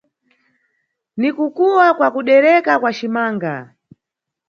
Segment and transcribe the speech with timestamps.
[1.17, 3.55] Ni kukuwa kwa kudereka kwa cimanaga.